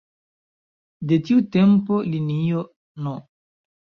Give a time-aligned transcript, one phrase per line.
[1.11, 2.65] De tiu tempo linio
[3.07, 3.15] No.